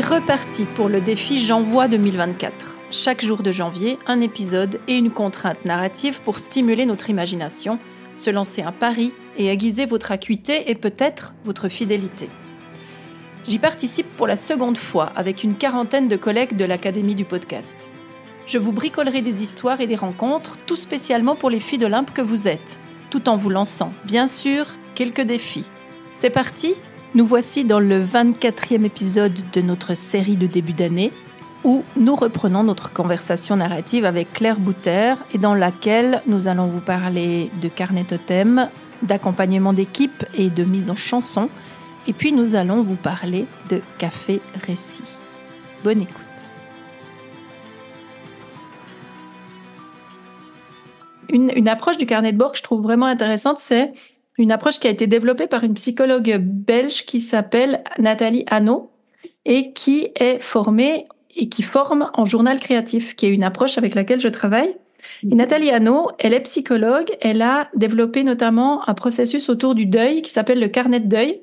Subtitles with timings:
[0.00, 2.78] Reparti pour le défi J'envoie 2024.
[2.90, 7.78] Chaque jour de janvier, un épisode et une contrainte narrative pour stimuler notre imagination,
[8.16, 12.30] se lancer un pari et aiguiser votre acuité et peut-être votre fidélité.
[13.46, 17.90] J'y participe pour la seconde fois avec une quarantaine de collègues de l'Académie du podcast.
[18.46, 22.22] Je vous bricolerai des histoires et des rencontres, tout spécialement pour les filles d'Olympe que
[22.22, 22.78] vous êtes,
[23.10, 25.66] tout en vous lançant, bien sûr, quelques défis.
[26.10, 26.74] C'est parti
[27.12, 31.12] Nous voici dans le 24e épisode de notre série de début d'année,
[31.64, 36.80] où nous reprenons notre conversation narrative avec Claire Bouter et dans laquelle nous allons vous
[36.80, 38.70] parler de carnet totem,
[39.02, 41.48] d'accompagnement d'équipe et de mise en chanson,
[42.06, 45.02] et puis nous allons vous parler de café récit.
[45.82, 46.14] Bonne écoute.
[51.28, 53.90] Une, approche du carnet de bord que je trouve vraiment intéressante, c'est
[54.38, 58.90] une approche qui a été développée par une psychologue belge qui s'appelle Nathalie Hanot
[59.44, 63.94] et qui est formée et qui forme en journal créatif, qui est une approche avec
[63.94, 64.74] laquelle je travaille.
[65.22, 70.22] Et Nathalie Hanot, elle est psychologue, elle a développé notamment un processus autour du deuil
[70.22, 71.40] qui s'appelle le carnet de deuil,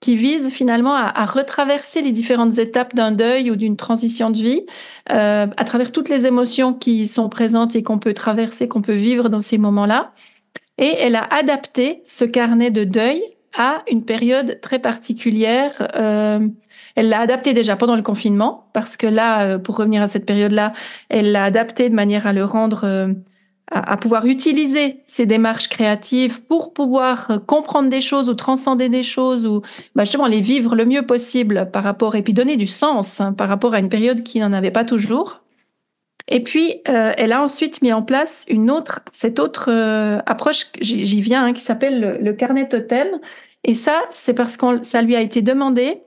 [0.00, 4.36] qui vise finalement à, à retraverser les différentes étapes d'un deuil ou d'une transition de
[4.36, 4.66] vie,
[5.12, 8.94] euh, à travers toutes les émotions qui sont présentes et qu'on peut traverser, qu'on peut
[8.94, 10.12] vivre dans ces moments-là.
[10.78, 13.22] Et elle a adapté ce carnet de deuil
[13.56, 15.88] à une période très particulière.
[15.96, 16.46] Euh,
[16.96, 20.26] elle l'a adapté déjà pendant le confinement, parce que là, euh, pour revenir à cette
[20.26, 20.72] période-là,
[21.10, 23.12] elle l'a adapté de manière à le rendre, euh,
[23.70, 29.02] à, pouvoir utiliser ces démarches créatives pour pouvoir euh, comprendre des choses ou transcender des
[29.02, 29.60] choses ou
[29.94, 33.34] bah, justement les vivre le mieux possible par rapport et puis donner du sens hein,
[33.34, 35.42] par rapport à une période qui n'en avait pas toujours.
[36.28, 40.66] Et puis, euh, elle a ensuite mis en place une autre, cette autre euh, approche,
[40.80, 43.06] j'y viens, hein, qui s'appelle le, le, carnet totem.
[43.64, 46.02] Et ça, c'est parce que ça lui a été demandé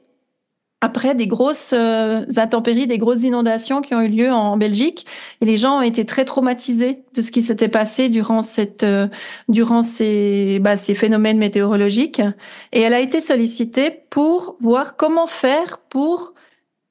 [0.81, 5.06] après des grosses euh, intempéries, des grosses inondations qui ont eu lieu en Belgique.
[5.41, 9.07] Et les gens ont été très traumatisés de ce qui s'était passé durant cette, euh,
[9.50, 12.22] durant ces, bah, ces phénomènes météorologiques.
[12.72, 16.34] Et elle a été sollicitée pour voir comment faire pour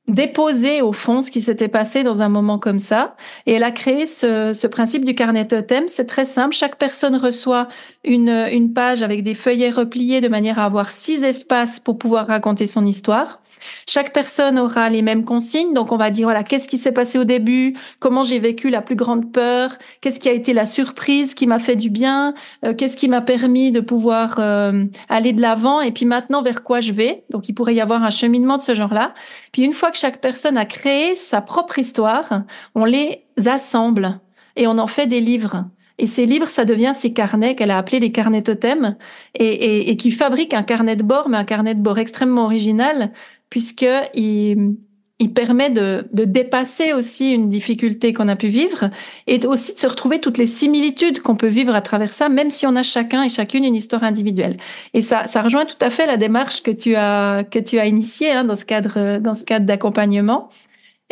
[0.08, 3.14] déposer au fond ce qui s'était passé dans un moment comme ça.
[3.46, 5.84] Et elle a créé ce, ce principe du carnet totem.
[5.86, 6.54] C'est très simple.
[6.54, 7.68] Chaque personne reçoit
[8.04, 12.26] une, une page avec des feuillets repliés de manière à avoir six espaces pour pouvoir
[12.26, 13.40] raconter son histoire.
[13.86, 15.72] Chaque personne aura les mêmes consignes.
[15.74, 17.76] Donc, on va dire, voilà, qu'est-ce qui s'est passé au début?
[18.00, 19.76] Comment j'ai vécu la plus grande peur?
[20.00, 22.34] Qu'est-ce qui a été la surprise qui m'a fait du bien?
[22.64, 25.80] Euh, qu'est-ce qui m'a permis de pouvoir euh, aller de l'avant?
[25.80, 27.24] Et puis maintenant, vers quoi je vais?
[27.30, 29.14] Donc, il pourrait y avoir un cheminement de ce genre-là.
[29.52, 32.42] Puis, une fois que chaque personne a créé sa propre histoire,
[32.74, 34.20] on les assemble
[34.56, 35.64] et on en fait des livres.
[35.98, 38.96] Et ces livres, ça devient ces carnets qu'elle a appelés les carnets totems
[39.34, 42.44] et, et, et, qui fabriquent un carnet de bord, mais un carnet de bord extrêmement
[42.44, 43.10] original
[43.50, 44.76] puisqu'il
[45.20, 48.88] il permet de, de, dépasser aussi une difficulté qu'on a pu vivre
[49.26, 52.50] et aussi de se retrouver toutes les similitudes qu'on peut vivre à travers ça, même
[52.50, 54.58] si on a chacun et chacune une histoire individuelle.
[54.94, 57.86] Et ça, ça rejoint tout à fait la démarche que tu as que tu as
[57.86, 60.50] initiée hein, dans ce cadre dans ce cadre d'accompagnement.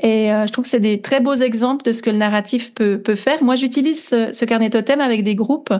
[0.03, 2.75] Et euh, je trouve que c'est des très beaux exemples de ce que le narratif
[2.75, 3.43] peut, peut faire.
[3.43, 5.73] Moi, j'utilise ce, ce, carnet totem avec des groupes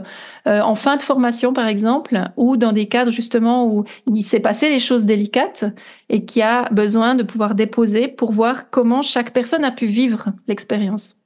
[0.47, 4.41] euh, en fin de formation, par exemple, ou dans des cadres justement où il s'est
[4.41, 5.67] passé des choses délicates
[6.09, 10.33] et qui a besoin de pouvoir déposer pour voir comment chaque personne a pu vivre
[10.49, 11.17] l'expérience.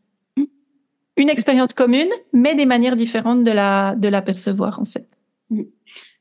[1.17, 5.07] Une expérience commune, mais des manières différentes de la, de la percevoir, en fait.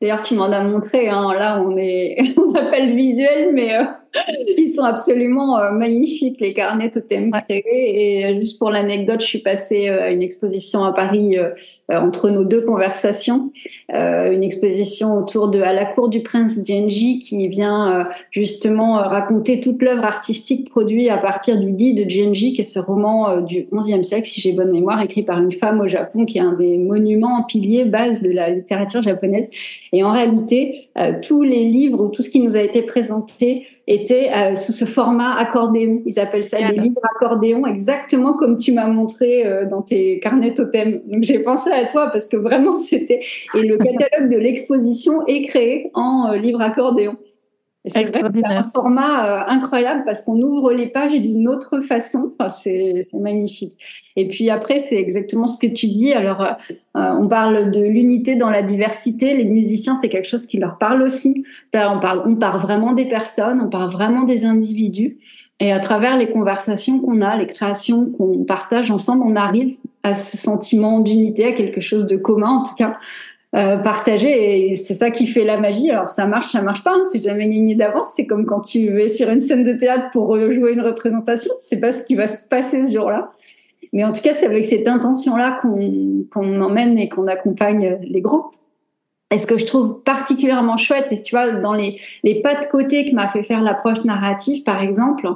[0.01, 1.09] D'ailleurs, tu m'en as montré.
[1.09, 3.83] Hein, là, on est, on appelle visuel, mais euh,
[4.57, 7.41] ils sont absolument euh, magnifiques les carnets totem ouais.
[7.41, 7.63] créés.
[8.21, 11.37] Et euh, juste pour l'anecdote, je suis passée à une exposition à Paris
[11.89, 13.51] entre nos deux conversations,
[13.89, 19.81] une exposition autour de à la cour du prince Genji qui vient justement raconter toute
[19.81, 24.03] l'œuvre artistique produite à partir du dit de Genji, qui est ce roman du XIe
[24.03, 26.77] siècle, si j'ai bonne mémoire, écrit par une femme au Japon, qui est un des
[26.77, 29.49] monuments piliers base de la littérature japonaise.
[29.91, 33.65] Et en réalité, euh, tous les livres ou tout ce qui nous a été présenté
[33.87, 36.01] était euh, sous ce format accordéon.
[36.05, 40.53] Ils appellent ça les livres accordéon, exactement comme tu m'as montré euh, dans tes carnets
[40.53, 41.01] totem.
[41.07, 43.19] Donc j'ai pensé à toi parce que vraiment c'était
[43.55, 47.17] et le catalogue de l'exposition est créé en livre accordéon.
[47.85, 48.13] C'est
[48.45, 52.29] un format euh, incroyable parce qu'on ouvre les pages d'une autre façon.
[52.33, 53.73] Enfin, c'est magnifique.
[54.17, 56.11] Et puis après, c'est exactement ce que tu dis.
[56.11, 56.55] Alors, euh,
[56.93, 59.33] on parle de l'unité dans la diversité.
[59.33, 61.45] Les musiciens, c'est quelque chose qui leur parle aussi.
[61.73, 65.17] On parle, on parle vraiment des personnes, on parle vraiment des individus.
[65.61, 70.15] Et à travers les conversations qu'on a, les créations qu'on partage ensemble, on arrive à
[70.15, 72.93] ce sentiment d'unité, à quelque chose de commun en tout cas.
[73.55, 75.89] Euh, partager et c'est ça qui fait la magie.
[75.89, 76.91] Alors ça marche, ça marche pas.
[76.91, 77.01] Hein.
[77.11, 78.13] C'est jamais gagné d'avance.
[78.15, 81.51] C'est comme quand tu vas sur une scène de théâtre pour jouer une représentation.
[81.57, 83.31] C'est pas ce qui va se passer ce jour-là.
[83.91, 88.21] Mais en tout cas, c'est avec cette intention-là qu'on qu'on emmène et qu'on accompagne les
[88.21, 88.53] groupes.
[89.31, 92.65] Et ce que je trouve particulièrement chouette, c'est tu vois dans les les pas de
[92.67, 95.27] côté que m'a fait faire l'approche narrative, par exemple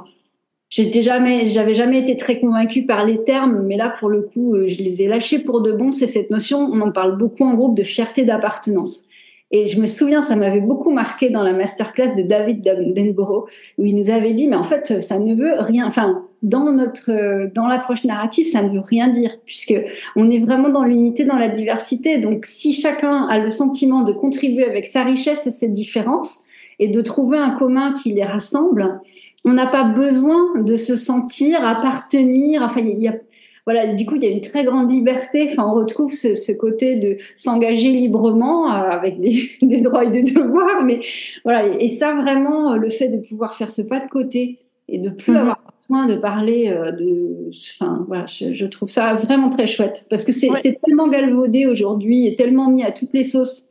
[0.74, 4.54] j'étais jamais, j'avais jamais été très convaincue par les termes, mais là, pour le coup,
[4.54, 5.92] euh, je les ai lâchés pour de bon.
[5.92, 9.04] C'est cette notion, on en parle beaucoup en groupe, de fierté d'appartenance.
[9.52, 12.64] Et je me souviens, ça m'avait beaucoup marqué dans la masterclass de David
[12.96, 13.46] Denborough,
[13.78, 17.12] où il nous avait dit, mais en fait, ça ne veut rien, enfin, dans notre,
[17.12, 19.74] euh, dans l'approche narrative, ça ne veut rien dire, puisque
[20.16, 22.18] on est vraiment dans l'unité, dans la diversité.
[22.18, 26.46] Donc, si chacun a le sentiment de contribuer avec sa richesse et ses différences,
[26.78, 29.00] et de trouver un commun qui les rassemble,
[29.44, 32.62] on n'a pas besoin de se sentir appartenir.
[32.62, 33.14] Enfin, il y a,
[33.66, 35.48] voilà, du coup, il y a une très grande liberté.
[35.50, 39.20] Enfin, on retrouve ce, côté de s'engager librement euh, avec
[39.62, 40.82] des, droits et des devoirs.
[40.84, 41.00] Mais
[41.44, 45.10] voilà, et, ça vraiment, le fait de pouvoir faire ce pas de côté et de
[45.10, 45.38] plus mhm.
[45.38, 50.24] avoir besoin de parler euh, de, enfin, voilà, je, trouve ça vraiment très chouette parce
[50.24, 53.68] que c'est tellement galvaudé aujourd'hui et tellement mis à toutes les sauces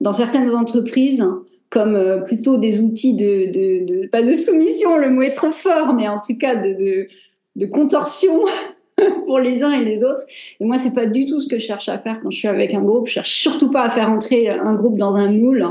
[0.00, 1.24] dans certaines entreprises
[1.70, 5.52] comme euh, plutôt des outils de, de, de, pas de soumission, le mot est trop
[5.52, 7.06] fort, mais en tout cas de, de,
[7.56, 8.40] de contorsion
[9.24, 10.22] pour les uns et les autres.
[10.60, 12.48] Et moi, c'est pas du tout ce que je cherche à faire quand je suis
[12.48, 13.06] avec un groupe.
[13.06, 15.66] Je cherche surtout pas à faire entrer un groupe dans un moule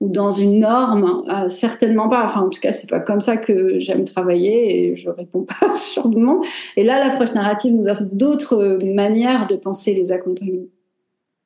[0.00, 2.24] ou dans une norme, euh, certainement pas.
[2.24, 5.74] Enfin, en tout cas, c'est pas comme ça que j'aime travailler et je réponds pas
[5.76, 6.42] sur le monde.
[6.76, 10.66] Et là, l'approche narrative nous offre d'autres manières de penser les accompagnements.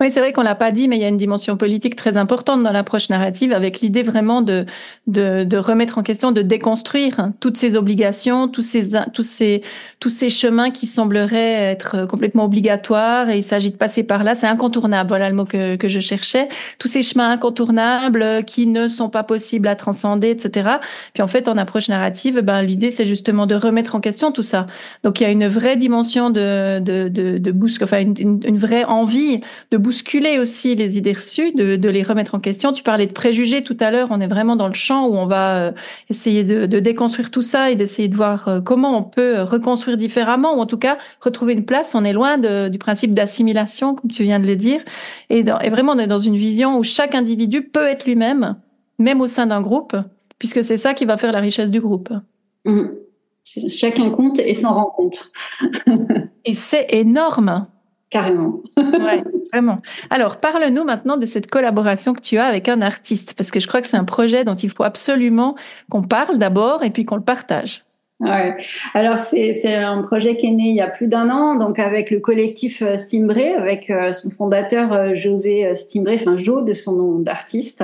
[0.05, 2.19] Oui, c'est vrai qu'on l'a pas dit, mais il y a une dimension politique très
[2.19, 4.67] importante dans l'approche narrative, avec l'idée vraiment de,
[5.07, 9.63] de, de remettre en question, de déconstruire toutes ces obligations, tous ces tous ces
[10.01, 13.31] tous ces chemins qui sembleraient être complètement obligatoires.
[13.31, 15.09] Et il s'agit de passer par là, c'est incontournable.
[15.09, 16.51] Voilà le mot que que je cherchais.
[16.79, 20.69] Tous ces chemins incontournables qui ne sont pas possibles à transcender, etc.
[21.15, 24.43] Puis en fait, en approche narrative, ben l'idée c'est justement de remettre en question tout
[24.43, 24.67] ça.
[25.03, 28.85] Donc il y a une vraie dimension de de de, de enfin une, une vraie
[28.85, 29.41] envie
[29.71, 29.94] de bousculer
[30.39, 32.73] aussi les idées reçues, de, de, les remettre en question.
[32.73, 34.09] Tu parlais de préjugés tout à l'heure.
[34.11, 35.73] On est vraiment dans le champ où on va euh,
[36.11, 39.97] essayer de, de déconstruire tout ça et d'essayer de voir euh, comment on peut reconstruire
[39.97, 41.95] différemment ou en tout cas retrouver une place.
[41.95, 44.81] On est loin de, du principe d'assimilation, comme tu viens de le dire.
[45.31, 48.57] Et, dans, et vraiment, on est dans une vision où chaque individu peut être lui-même,
[48.99, 49.97] même au sein d'un groupe,
[50.39, 52.11] puisque c'est ça qui va faire la richesse du groupe.
[52.65, 52.87] Mmh.
[53.45, 55.33] Chacun compte et s'en rend compte.
[56.45, 57.67] et c'est énorme.
[58.15, 58.63] Carrément.
[58.77, 59.83] ouais, vraiment.
[60.09, 63.67] Alors, parle-nous maintenant de cette collaboration que tu as avec un artiste, parce que je
[63.67, 65.57] crois que c'est un projet dont il faut absolument
[65.91, 67.83] qu'on parle d'abord et puis qu'on le partage.
[68.21, 68.57] Ouais.
[68.95, 72.13] Alors c'est un projet qui est né il y a plus d'un an, donc avec
[72.13, 76.93] le collectif euh, Stimbré, avec euh, son fondateur euh, José Stimbré, enfin Jo de son
[76.93, 77.83] nom d'artiste.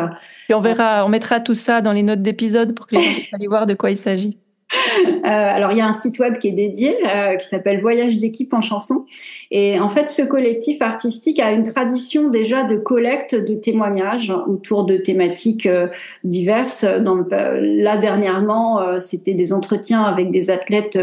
[0.49, 3.13] Et on verra, on mettra tout ça dans les notes d'épisode pour que les gens
[3.15, 4.39] puissent aller voir de quoi il s'agit.
[4.73, 8.19] Euh, alors il y a un site web qui est dédié, euh, qui s'appelle Voyage
[8.19, 9.05] d'équipe en chanson.
[9.51, 14.85] Et en fait, ce collectif artistique a une tradition déjà de collecte de témoignages autour
[14.85, 15.89] de thématiques euh,
[16.25, 16.85] diverses.
[16.85, 20.99] Dans là dernièrement, c'était des entretiens avec des athlètes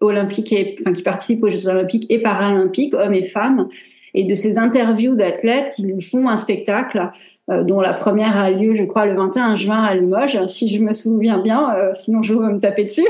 [0.00, 3.68] olympiques et enfin qui participent aux Jeux olympiques et paralympiques, hommes et femmes.
[4.14, 7.10] Et de ces interviews d'athlètes, ils font un spectacle
[7.50, 10.82] euh, dont la première a lieu, je crois, le 21 juin à Limoges, si je
[10.82, 11.74] me souviens bien.
[11.74, 13.06] Euh, sinon, je vais me taper dessus.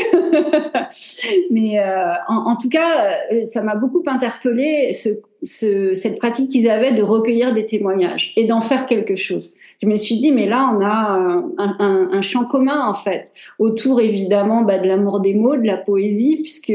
[1.50, 5.09] Mais euh, en, tout cas, ça m'a beaucoup interpellé ce,
[5.43, 9.55] ce, cette pratique qu'ils avaient de recueillir des témoignages et d'en faire quelque chose.
[9.83, 13.33] Je me suis dit, mais là, on a un, un, un champ commun, en fait,
[13.59, 16.73] autour, évidemment, bah, de l'amour des mots, de la poésie, puisque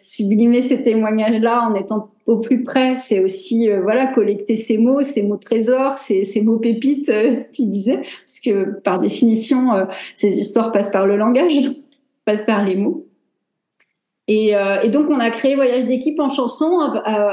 [0.00, 5.02] sublimer ces témoignages-là en étant au plus près, c'est aussi euh, voilà collecter ces mots,
[5.02, 9.84] ces mots trésors, ces, ces mots pépites, euh, tu disais, parce que par définition, euh,
[10.14, 11.54] ces histoires passent par le langage,
[12.24, 13.06] passent par les mots.
[14.28, 14.52] Et,
[14.84, 16.78] et donc on a créé Voyage d'équipe en chanson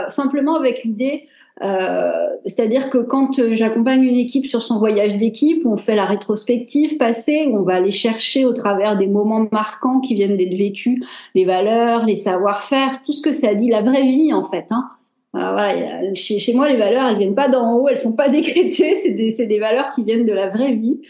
[0.07, 1.27] simplement avec l'idée,
[1.59, 7.49] c'est-à-dire que quand j'accompagne une équipe sur son voyage d'équipe, on fait la rétrospective passée,
[7.51, 11.03] on va aller chercher au travers des moments marquants qui viennent d'être vécus,
[11.35, 14.67] les valeurs, les savoir-faire, tout ce que ça dit, la vraie vie en fait.
[14.71, 14.89] Hein.
[15.35, 18.95] Euh, voilà, chez, moi, les valeurs, elles viennent pas d'en haut, elles sont pas décrétées,
[18.95, 21.01] c'est des, valeurs qui viennent de la vraie vie,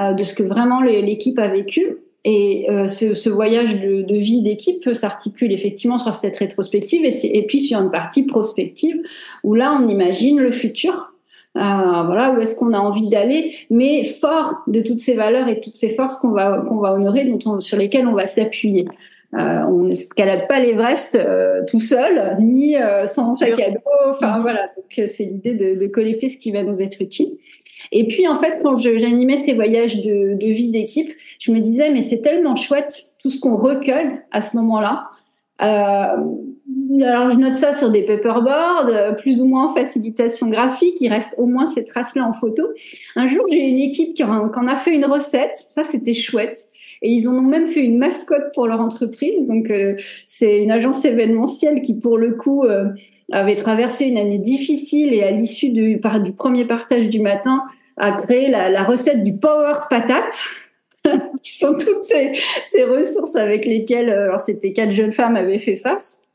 [0.00, 1.98] euh, de ce que vraiment l'équipe a vécu.
[2.28, 7.38] Et euh, ce, ce, voyage de, de vie d'équipe s'articule effectivement sur cette rétrospective et,
[7.38, 9.00] et, puis sur une partie prospective
[9.44, 11.12] où là, on imagine le futur.
[11.56, 15.60] Euh, voilà, où est-ce qu'on a envie d'aller, mais fort de toutes ces valeurs et
[15.60, 18.86] toutes ces forces qu'on va qu'on va honorer, dont on, sur lesquelles on va s'appuyer.
[19.32, 21.18] on n'escalade pas l'Everest
[21.68, 22.74] tout seul, ni
[23.06, 23.78] sans sac à dos.
[24.10, 27.38] Enfin voilà, donc c'est l'idée de, de, collecter ce qui va nous être utile.
[27.92, 32.02] Et puis en fait, quand j'animais ces voyages de, vie d'équipe, je me disais mais
[32.02, 35.04] c'est tellement chouette tout ce qu'on recueille à ce moment-là.
[35.62, 36.16] Euh,
[37.02, 41.08] alors je note ça sur des paperboards, euh, plus ou moins en facilitation graphique, il
[41.08, 42.68] reste au moins ces traces-là en photo.
[43.16, 46.58] Un jour, j'ai une équipe qui en, a fait une recette, ça c'était chouette.
[47.02, 49.44] Et ils en ont même fait une mascotte pour leur entreprise.
[49.46, 52.88] Donc euh, c'est une agence événementielle qui, pour le coup, euh,
[53.32, 57.64] avait traversé une année difficile et à l'issue du, du premier partage du matin,
[57.96, 60.44] a créé la, recette du Power Patate.
[61.42, 62.32] qui sont toutes ces,
[62.64, 66.26] ces, ressources avec lesquelles, alors c'était quatre jeunes femmes avaient fait face.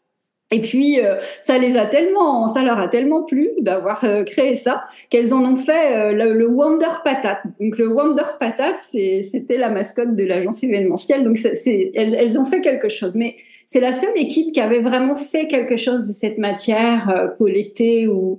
[0.52, 4.56] Et puis, euh, ça les a tellement, ça leur a tellement plu d'avoir euh, créé
[4.56, 7.40] ça qu'elles en ont fait euh, le, Wonder Patate.
[7.60, 11.24] Donc, le Wonder Patate, c'était la mascotte de l'agence événementielle.
[11.24, 13.16] Donc, c'est, elles, elles, ont fait quelque chose.
[13.16, 13.38] Mais
[13.72, 18.06] c'est la seule équipe qui avait vraiment fait quelque chose de cette matière collectée.
[18.06, 18.38] Ou...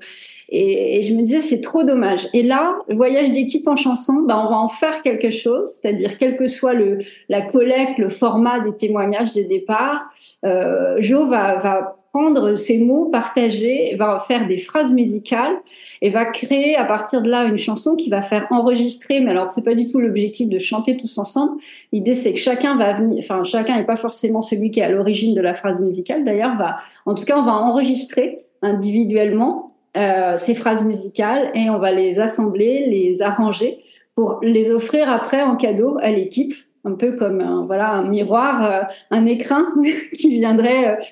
[0.51, 2.29] Et, et, je me disais, c'est trop dommage.
[2.35, 5.71] Et là, le voyage d'équipe en chanson, ben, on va en faire quelque chose.
[5.71, 6.99] C'est-à-dire, quel que soit le,
[7.31, 10.03] la collecte, le format des témoignages de départ,
[10.45, 15.55] euh, va, va prendre ces mots partagés, va faire des phrases musicales
[16.03, 19.21] et va créer à partir de là une chanson qui va faire enregistrer.
[19.21, 21.61] Mais alors c'est pas du tout l'objectif de chanter tous ensemble.
[21.93, 24.91] L'idée c'est que chacun va venir, enfin chacun n'est pas forcément celui qui est à
[24.91, 26.25] l'origine de la phrase musicale.
[26.25, 26.77] D'ailleurs, va,
[27.07, 32.21] en tout cas, on va enregistrer individuellement euh, ces phrases musicales et on va les
[32.21, 33.79] assembler, les arranger
[34.15, 36.55] pour les offrir après en cadeau à l'équipe
[36.85, 39.67] un peu comme un, voilà un miroir, euh, un écrin
[40.17, 41.05] qui viendrait euh, euh,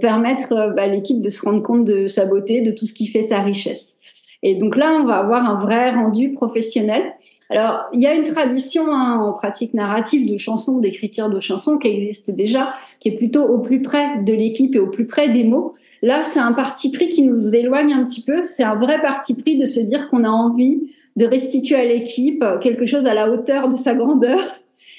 [0.00, 2.92] permettre euh, bah, à l'équipe de se rendre compte de sa beauté, de tout ce
[2.92, 3.98] qui fait sa richesse.
[4.42, 7.02] Et donc là, on va avoir un vrai rendu professionnel.
[7.48, 11.78] Alors, il y a une tradition hein, en pratique narrative de chansons, d'écriture de chansons
[11.78, 15.28] qui existe déjà, qui est plutôt au plus près de l'équipe et au plus près
[15.28, 15.74] des mots.
[16.02, 18.42] Là, c'est un parti pris qui nous éloigne un petit peu.
[18.42, 20.80] C'est un vrai parti pris de se dire qu'on a envie
[21.14, 24.40] de restituer à l'équipe quelque chose à la hauteur de sa grandeur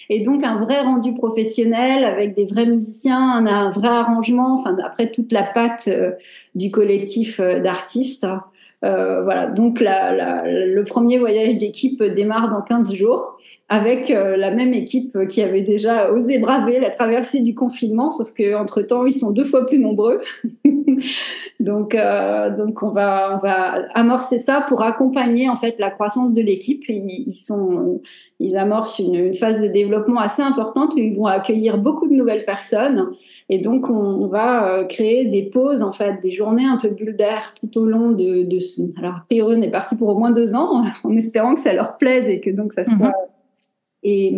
[0.10, 5.12] et donc un vrai rendu professionnel avec des vrais musiciens, un, vrai arrangement, enfin après
[5.12, 6.12] toute la patte euh,
[6.56, 8.28] du collectif euh, d'artistes.
[8.84, 13.38] Euh, voilà, donc le premier voyage d'équipe démarre dans 15 jours
[13.70, 18.34] avec euh, la même équipe qui avait déjà osé braver la traversée du confinement, sauf
[18.34, 20.20] que entre temps ils sont deux fois plus nombreux.
[21.62, 26.34] donc, euh, donc on va on va amorcer ça pour accompagner en fait la croissance
[26.34, 26.84] de l'équipe.
[26.90, 28.02] Ils, ils, sont
[28.42, 32.14] ils amorcent une, une, phase de développement assez importante où ils vont accueillir beaucoup de
[32.14, 33.12] nouvelles personnes
[33.54, 37.16] et donc, on, va euh, créer des pauses, en fait, des journées un peu bulles
[37.16, 38.82] d'air tout au long de, de ce...
[38.98, 42.28] Alors, on est parti pour au moins deux ans, en espérant que ça leur plaise
[42.30, 43.10] et que donc ça soit...
[43.10, 43.14] Mhm.
[44.02, 44.36] Et,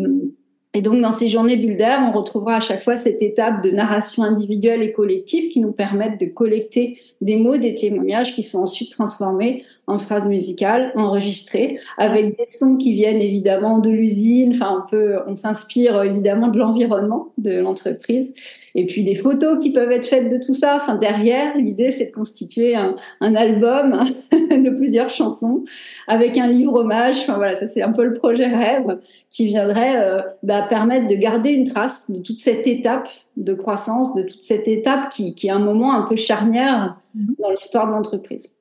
[0.74, 3.72] et donc, dans ces journées bulles d'air, on retrouvera à chaque fois cette étape de
[3.72, 8.60] narration individuelle et collective qui nous permettent de collecter des mots, des témoignages qui sont
[8.60, 14.54] ensuite transformés en phrases musicales enregistrées avec des sons qui viennent évidemment de l'usine.
[14.54, 18.34] Enfin, on peut, on s'inspire évidemment de l'environnement de l'entreprise
[18.74, 20.77] et puis des photos qui peuvent être faites de tout ça.
[20.82, 25.63] Enfin, derrière, l'idée c'est de constituer un, un album de plusieurs chansons
[26.08, 27.18] avec un livre hommage.
[27.20, 28.98] Enfin voilà, ça c'est un peu le projet rêve
[29.36, 34.15] qui viendrait euh, bah, permettre de garder une trace de toute cette étape de croissance,
[34.15, 37.36] de toute cette étape qui, qui est un moment un peu charnière mhm.
[37.39, 38.56] dans l'histoire de l'entreprise.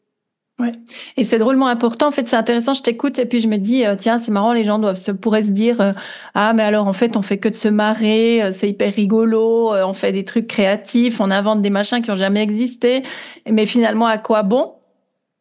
[0.61, 0.73] Ouais.
[1.17, 2.07] Et c'est drôlement important.
[2.07, 2.75] En fait, c'est intéressant.
[2.75, 4.53] Je t'écoute et puis je me dis, euh, tiens, c'est marrant.
[4.53, 5.93] Les gens doivent se pourraient se dire, euh,
[6.35, 8.41] ah, mais alors en fait, on fait que de se marrer.
[8.41, 9.73] Euh, c'est hyper rigolo.
[9.75, 11.21] on fait des trucs créatifs.
[11.21, 13.03] On invente des machins qui ont jamais existé.
[13.51, 14.75] Mais finalement, à quoi bon?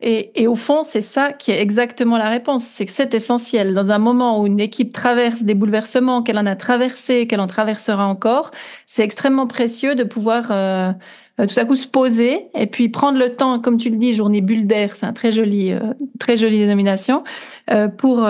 [0.01, 2.65] Et, et, au fond, c'est ça qui est exactement la réponse.
[2.65, 3.73] C'est que c'est essentiel.
[3.73, 7.47] Dans un moment où une équipe traverse des bouleversements, qu'elle en a traversé, qu'elle en
[7.47, 8.51] traversera encore,
[8.85, 10.51] c'est extrêmement précieux de pouvoir
[11.37, 14.41] tout à coup se poser et puis prendre le temps, comme tu le dis, journée
[14.41, 15.79] bulle d'air, c'est un très joli, euh,
[16.19, 17.23] très jolie dénomination,
[17.71, 18.27] euh, pour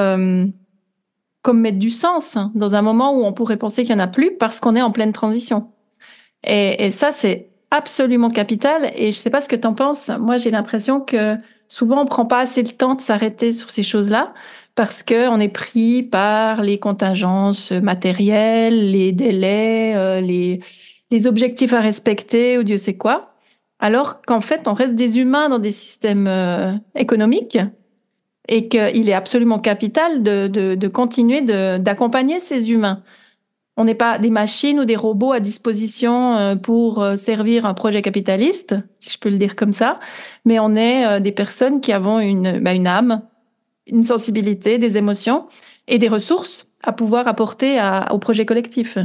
[1.41, 4.05] comme mettre du sens hein, dans un moment où on pourrait penser qu'il n'y en
[4.05, 5.71] a plus parce qu'on est en pleine transition.
[6.45, 8.91] Et, et ça, c'est absolument capital.
[8.95, 10.09] Et je sais pas ce que tu en penses.
[10.21, 11.35] Moi, j'ai l'impression que
[11.67, 14.33] souvent, on prend pas assez le temps de s'arrêter sur ces choses-là
[14.75, 20.61] parce que on est pris par les contingences matérielles, les délais, les
[21.13, 23.35] les objectifs à respecter ou Dieu sait quoi,
[23.77, 27.59] alors qu'en fait, on reste des humains dans des systèmes euh, économiques
[28.49, 33.03] et qu'il est absolument capital de, de, continuer d'accompagner ces humains.
[33.77, 37.75] On n'est pas des machines ou des robots à disposition euh, pour euh, servir un
[37.75, 39.99] projet capitaliste, si je peux le dire comme ça,
[40.45, 43.21] mais on est des personnes qui avons une, bah, une âme,
[43.85, 45.45] une sensibilité, des émotions
[45.87, 47.79] et des ressources à pouvoir apporter
[48.09, 48.97] au projet collectif.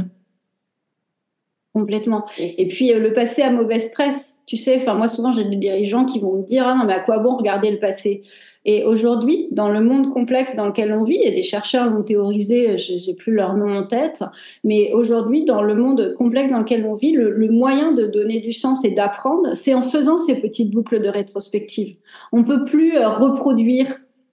[1.73, 2.25] Complètement.
[2.39, 4.77] Et puis le passé à mauvaise presse, tu sais.
[4.77, 7.19] Enfin moi souvent j'ai des dirigeants qui vont me dire ah non mais à quoi
[7.19, 8.23] bon regarder le passé?
[8.65, 12.77] Et aujourd'hui, dans le monde complexe dans lequel on vit, et des chercheurs l'ont théorisé,
[12.77, 14.23] j'ai plus leur nom en tête,
[14.63, 18.53] mais aujourd'hui, dans le monde complexe dans lequel on vit, le, moyen de donner du
[18.53, 21.95] sens et d'apprendre, c'est en faisant ces petites boucles de rétrospective.
[22.31, 23.87] On peut plus euh, reproduire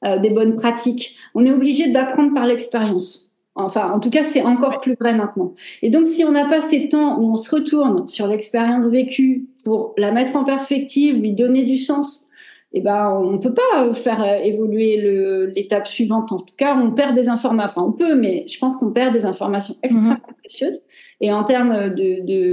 [0.05, 1.17] euh, des bonnes pratiques.
[1.35, 3.26] On est obligé d'apprendre par l'expérience.
[3.59, 5.55] Enfin, en tout cas, c'est encore plus vrai maintenant.
[5.81, 9.49] Et donc, si on n'a pas ces temps où on se retourne sur l'expérience vécue
[9.65, 12.27] pour la mettre en perspective, lui donner du sens,
[12.75, 16.33] eh ben, on ne peut pas faire euh, évoluer l'étape suivante.
[16.33, 17.81] En tout cas, on perd des informations.
[17.81, 20.35] Enfin, on peut, mais je pense qu'on perd des informations extrêmement mhm.
[20.39, 20.81] précieuses.
[21.23, 21.95] Et en termes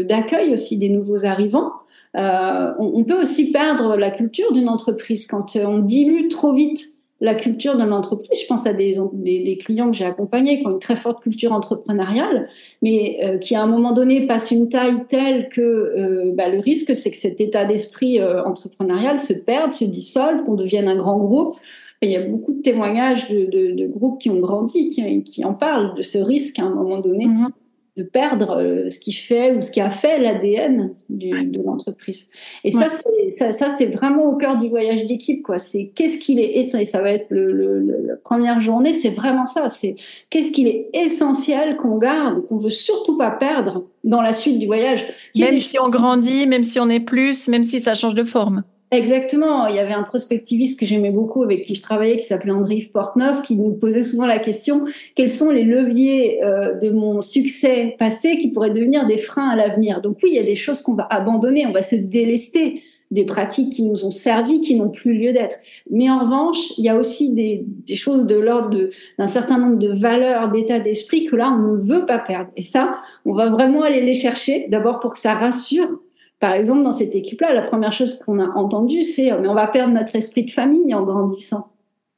[0.07, 1.73] d'accueil de, aussi des nouveaux arrivants,
[2.15, 6.92] euh, on, on, peut aussi perdre la culture d'une entreprise quand on dilue trop vite
[7.23, 8.41] la culture de l'entreprise.
[8.41, 12.49] Je pense à des, clients que j'ai accompagnés qui ont une très forte culture entrepreneuriale,
[12.81, 16.59] mais euh, qui à un moment donné passent une taille telle que euh, bah, le
[16.59, 20.97] risque, c'est que cet état d'esprit euh, entrepreneurial se perde, se dissolve, qu'on devienne un
[20.97, 21.55] grand groupe.
[22.01, 26.01] il y a beaucoup de témoignages de, groupes qui ont grandi, qui, en parlent de
[26.01, 27.27] ce risque à un moment donné.
[27.27, 27.47] Mm-hmm
[27.95, 32.31] de perdre euh, ce qui fait ou ce qui a fait l'ADN de l'entreprise.
[32.63, 35.59] Et ça, c'est, ça, ça c'est vraiment au cœur du voyage d'équipe, quoi.
[35.59, 36.81] C'est qu'est-ce qu'il est essentiel.
[36.81, 39.69] Et ça va être le, la première journée, c'est vraiment ça.
[39.69, 39.95] C'est
[40.31, 44.65] qu'est-ce qu'il est essentiel qu'on garde, qu'on veut surtout pas perdre dans la suite du
[44.65, 45.05] voyage.
[45.37, 48.63] Même si on grandit, même si on est plus, même si ça change de forme.
[48.93, 49.65] Exactement.
[49.65, 52.87] Il y avait un prospectiviste que j'aimais beaucoup, avec qui je travaillais, qui s'appelait André
[52.93, 54.85] Portneuf, qui nous posait souvent la question
[55.15, 59.55] quels sont les leviers euh, de mon succès passé qui pourraient devenir des freins à
[59.55, 60.01] l'avenir?
[60.01, 63.25] Donc oui, il y a des choses qu'on va abandonner, on va se délester des
[63.25, 65.57] pratiques qui nous ont servi, qui n'ont plus lieu d'être.
[65.89, 69.77] Mais en revanche, il y a aussi des, des choses de l'ordre d'un certain nombre
[69.77, 72.51] de valeurs, d'état d'esprit que là, on ne veut pas perdre.
[72.57, 75.99] Et ça, on va vraiment aller les chercher, d'abord pour que ça rassure
[76.43, 79.65] par exemple, dans cette équipe-là, la première chose qu'on a entendue, c'est mais on va
[79.67, 81.69] perdre notre esprit de famille en grandissant.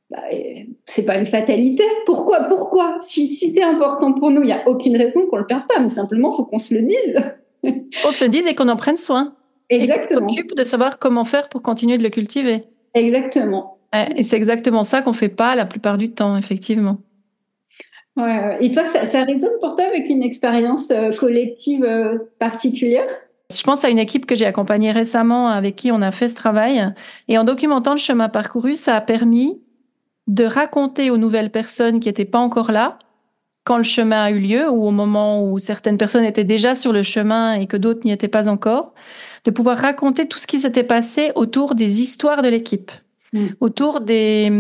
[0.09, 0.17] Bah,
[0.87, 1.83] c'est pas une fatalité.
[2.07, 2.97] Pourquoi Pourquoi?
[3.01, 5.79] Si, si c'est important pour nous, il n'y a aucune raison qu'on le perde pas,
[5.79, 7.21] mais simplement, il faut qu'on se le dise.
[7.63, 9.35] qu'on se le dise et qu'on en prenne soin.
[9.69, 10.27] Exactement.
[10.27, 12.63] Et s'occupe de savoir comment faire pour continuer de le cultiver.
[12.95, 13.77] Exactement.
[14.17, 16.97] Et c'est exactement ça qu'on fait pas la plupart du temps, effectivement.
[18.17, 23.05] Ouais, et toi, ça, ça résonne pour toi avec une expérience euh, collective euh, particulière?
[23.53, 26.35] Je pense à une équipe que j'ai accompagnée récemment avec qui on a fait ce
[26.35, 26.93] travail.
[27.27, 29.61] Et en documentant le chemin parcouru, ça a permis
[30.27, 32.99] de raconter aux nouvelles personnes qui n'étaient pas encore là
[33.63, 36.93] quand le chemin a eu lieu ou au moment où certaines personnes étaient déjà sur
[36.93, 38.93] le chemin et que d'autres n'y étaient pas encore,
[39.43, 42.91] de pouvoir raconter tout ce qui s'était passé autour des histoires de l'équipe,
[43.33, 43.47] mm.
[43.61, 44.51] autour des,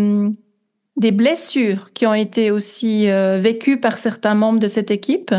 [0.97, 5.35] des blessures qui ont été aussi euh, vécues par certains membres de cette équipe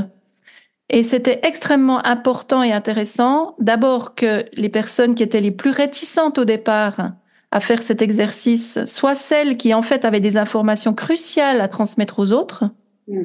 [0.88, 6.38] et c'était extrêmement important et intéressant, d'abord que les personnes qui étaient les plus réticentes
[6.38, 7.12] au départ
[7.50, 12.18] à faire cet exercice soient celles qui en fait avaient des informations cruciales à transmettre
[12.18, 12.64] aux autres,
[13.08, 13.24] mm.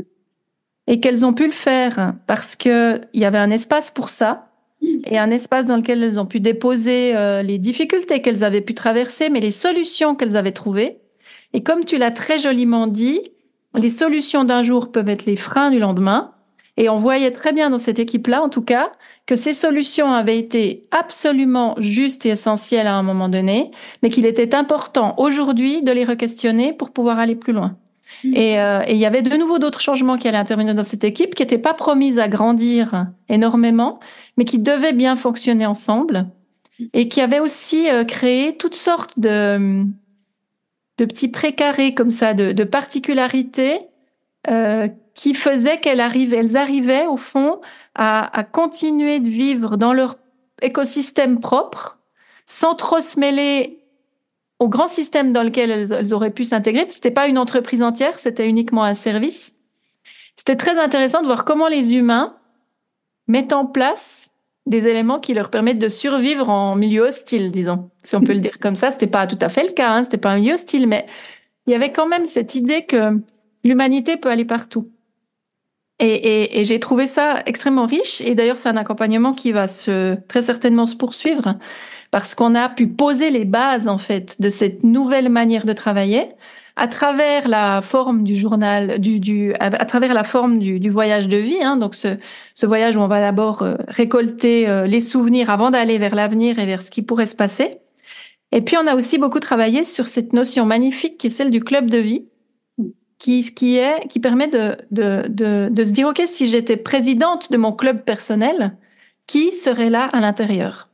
[0.87, 4.47] et qu'elles ont pu le faire parce qu'il y avait un espace pour ça,
[5.05, 8.73] et un espace dans lequel elles ont pu déposer euh, les difficultés qu'elles avaient pu
[8.73, 10.99] traverser, mais les solutions qu'elles avaient trouvées.
[11.53, 13.19] Et comme tu l'as très joliment dit,
[13.75, 16.33] les solutions d'un jour peuvent être les freins du lendemain.
[16.77, 18.91] Et on voyait très bien dans cette équipe-là, en tout cas,
[19.25, 24.25] que ces solutions avaient été absolument justes et essentielles à un moment donné, mais qu'il
[24.25, 27.77] était important aujourd'hui de les re-questionner pour pouvoir aller plus loin.
[28.23, 28.33] Mmh.
[28.37, 31.35] Euh, et, il y avait de nouveau d'autres changements qui allaient intervenir dans cette équipe,
[31.35, 33.99] qui n'étaient pas promises à grandir énormément,
[34.37, 36.27] mais qui devaient bien fonctionner ensemble,
[36.93, 39.85] et qui avaient aussi euh, créé toutes sortes de,
[40.97, 43.79] de petits précarés comme ça, de, de particularités
[44.49, 44.87] euh,
[45.21, 47.61] qui faisait qu'elles arrivaient, elles arrivaient au fond
[47.93, 50.17] à, continuer de vivre dans leur
[50.63, 51.99] écosystème propre,
[52.47, 53.83] sans trop se mêler
[54.57, 56.87] au grand système dans lequel elles, auraient pu s'intégrer.
[56.89, 59.53] C'était pas une entreprise entière, c'était uniquement un service.
[60.37, 62.35] C'était très intéressant de voir comment les humains
[63.27, 64.31] mettent en place
[64.65, 68.39] des éléments qui leur permettent de survivre en milieu hostile, disons, si on peut le
[68.39, 68.89] dire comme ça.
[68.89, 71.05] C'était pas tout à fait le cas, hein, c'était pas un milieu hostile, mais
[71.67, 73.21] il y avait quand même cette idée que
[73.63, 74.89] l'humanité peut aller partout.
[76.03, 78.21] Et, et, j'ai trouvé ça extrêmement riche.
[78.21, 81.55] Et d'ailleurs, c'est un accompagnement qui va se très certainement se poursuivre
[82.09, 86.25] parce qu'on a pu poser les bases en fait de cette nouvelle manière de travailler
[86.75, 91.27] à travers la forme du journal, du, du à, travers la forme du, du voyage
[91.27, 91.61] de vie.
[91.61, 92.17] Hein, donc ce,
[92.55, 96.57] ce, voyage où on va d'abord euh, récolter euh, les souvenirs avant d'aller vers l'avenir
[96.57, 97.71] et vers ce qui pourrait se passer.
[98.51, 101.63] Et puis on a aussi beaucoup travaillé sur cette notion magnifique qui est celle du
[101.63, 102.25] club de vie
[103.21, 107.51] qui, qui, est, qui permet de, de, de, de se dire, OK, si j'étais présidente
[107.51, 108.75] de mon club personnel,
[109.27, 110.89] qui serait là à l'intérieur?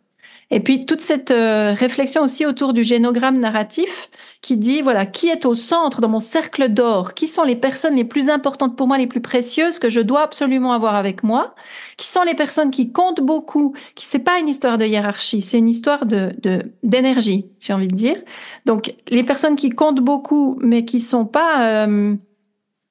[0.49, 4.09] Et puis toute cette euh, réflexion aussi autour du génogramme narratif
[4.41, 7.95] qui dit voilà qui est au centre dans mon cercle d'or, qui sont les personnes
[7.95, 11.53] les plus importantes pour moi, les plus précieuses que je dois absolument avoir avec moi,
[11.97, 15.57] qui sont les personnes qui comptent beaucoup, qui c'est pas une histoire de hiérarchie, c'est
[15.57, 16.31] une histoire de
[16.81, 18.17] d'énergie, j'ai envie de dire.
[18.65, 22.15] Donc les personnes qui comptent beaucoup mais qui sont pas euh,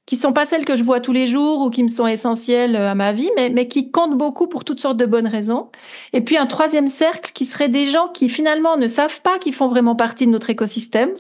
[0.06, 2.76] qui sont pas celles que je vois tous les jours ou qui me sont essentielles
[2.76, 5.68] euh, à ma vie, mais, mais qui comptent beaucoup pour toutes sortes de bonnes raisons.
[6.12, 9.54] Et puis un troisième cercle qui serait des gens qui finalement ne savent pas qu'ils
[9.54, 11.10] font vraiment partie de notre écosystème,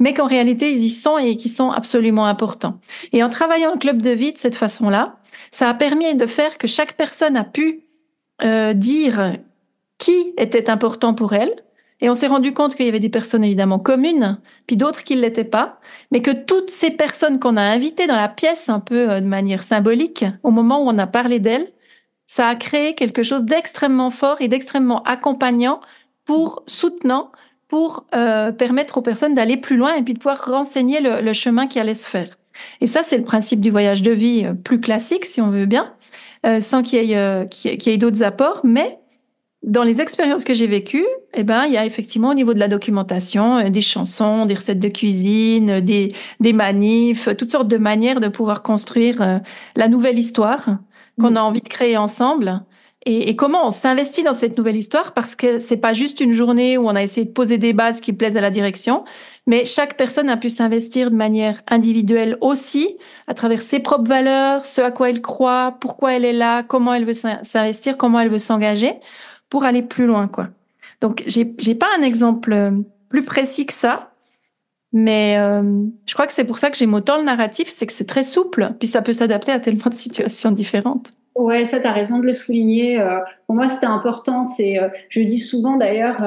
[0.00, 2.80] mais qu'en réalité ils y sont et qui sont absolument importants.
[3.12, 5.16] Et en travaillant le club de vie de cette façon-là,
[5.50, 7.84] ça a permis de faire que chaque personne a pu
[8.42, 9.36] euh, dire
[9.98, 11.63] qui était important pour elle,
[12.04, 15.16] et on s'est rendu compte qu'il y avait des personnes évidemment communes, puis d'autres qui
[15.16, 18.78] ne l'étaient pas, mais que toutes ces personnes qu'on a invitées dans la pièce un
[18.78, 21.72] peu euh, de manière symbolique, au moment où on a parlé d'elles,
[22.26, 25.80] ça a créé quelque chose d'extrêmement fort et d'extrêmement accompagnant
[26.26, 27.32] pour soutenant,
[27.68, 31.66] pour euh, permettre aux personnes d'aller plus loin et puis de pouvoir renseigner le, chemin
[31.66, 32.36] qui allait se faire.
[32.82, 35.64] Et ça, c'est le principe du voyage de vie euh, plus classique, si on veut
[35.64, 35.94] bien,
[36.60, 38.98] sans qu'il y ait, qu'il y ait d'autres apports, mais
[39.64, 42.58] dans les expériences que j'ai vécues, eh ben, il y a effectivement au niveau de
[42.58, 47.78] la documentation euh, des chansons, des recettes de cuisine, des, des manifs, toutes sortes de
[47.78, 49.38] manières de pouvoir construire euh,
[49.74, 50.66] la nouvelle histoire
[51.18, 51.36] qu'on mm.
[51.36, 52.62] a envie de créer ensemble.
[53.06, 55.12] Et, et comment on s'investit dans cette nouvelle histoire?
[55.12, 58.00] Parce que c'est pas juste une journée où on a essayé de poser des bases
[58.00, 59.04] qui plaisent à la direction,
[59.46, 62.96] mais chaque personne a pu s'investir de manière individuelle aussi,
[63.26, 66.94] à travers ses propres valeurs, ce à quoi elle croit, pourquoi elle est là, comment
[66.94, 68.94] elle veut s'investir, comment elle veut s'engager
[69.54, 70.48] pour aller plus loin, quoi.
[71.00, 72.72] Donc, j'ai, j'ai pas un exemple euh,
[73.08, 74.10] plus précis que ça,
[74.92, 77.92] mais euh, je crois que c'est pour ça que j'aime autant le narratif, c'est que
[77.92, 81.12] c'est très souple, puis ça peut s'adapter à tellement de situations différentes.
[81.36, 83.00] Ouais, ça, tu as raison de le souligner.
[83.00, 84.42] Euh, pour moi, c'était important.
[84.42, 84.76] C'est,
[85.08, 86.20] je dis souvent d'ailleurs,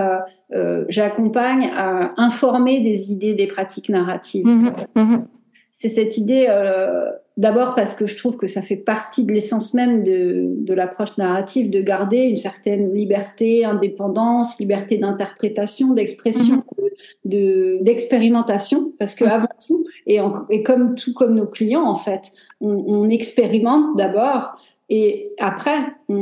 [0.88, 4.46] j'accompagne à informer des idées, des pratiques narratives.
[4.46, 5.16] Mmh mmh
[5.74, 6.48] c'est cette idée,
[7.38, 11.17] d'abord parce que je trouve que ça fait partie de l'essence même de, de l'approche
[11.17, 16.89] narrative, de garder une certaine liberté, indépendance, liberté d'interprétation, d'expression, mhm.
[17.26, 20.19] de, d'expérimentation, parce que avant tout, et,
[20.50, 24.58] et, comme tout comme nos clients en fait, on, on expérimente d'abord.
[24.89, 26.21] Et après, on,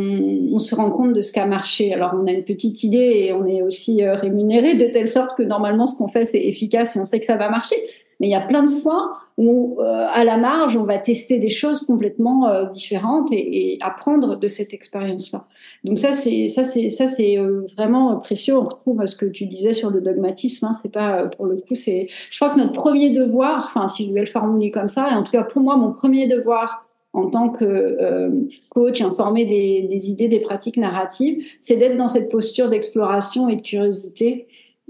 [0.54, 1.94] on, se rend compte de ce qui a marché.
[1.94, 5.38] Alors, on a une petite idée et on est aussi euh, rémunéré de telle sorte
[5.38, 7.76] que normalement, ce qu'on fait, c'est efficace et on sait que ça va marcher.
[8.20, 11.40] Mais il y a plein de fois où, euh, à la marge, on va tester
[11.40, 15.46] des choses complètement euh, différentes et, et, apprendre de cette expérience-là.
[15.84, 18.56] Donc ça, c'est ça, c'est ça, c'est euh, vraiment précieux.
[18.56, 20.68] On retrouve ce que tu disais sur le dogmatisme.
[20.68, 22.08] Hein, c'est pas pour le coup, c'est.
[22.32, 25.14] Je crois que notre premier devoir, enfin, si je vais le formuler comme ça, et
[25.14, 30.12] en tout cas pour moi, mon premier devoir en tant que coach informé des, des,
[30.12, 34.48] idées, des pratiques narratives, c'est d'être dans cette posture d'exploration et de curiosité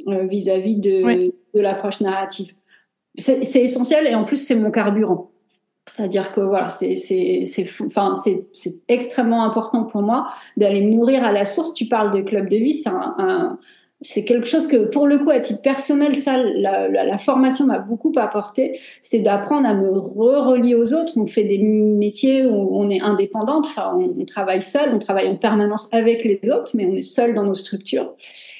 [0.08, 2.53] vis-à-vis de, de l'approche narrative
[3.17, 5.32] c'est essentiel et en plus c'est mon carburant.
[5.88, 6.95] C'est-à-dire que voilà, c'est
[7.86, 8.13] enfin
[8.88, 11.73] extrêmement important pour moi d'aller me nourrir à la source.
[11.75, 13.60] Tu parles de club de vie, c'est un,
[14.01, 17.79] c'est quelque chose que, pour le coup, à titre personnel, ça, la, la, formation m'a
[17.79, 18.79] beaucoup apporté.
[19.01, 21.13] C'est d'apprendre à me re-relier aux autres.
[21.15, 23.65] On fait des métiers où on est indépendante.
[23.65, 27.01] Enfin, on, on, travaille seul, on travaille en permanence avec les autres, mais on est
[27.01, 28.13] seul dans nos structures.